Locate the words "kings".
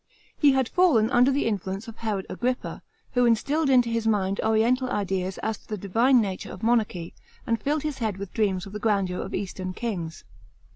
9.73-10.23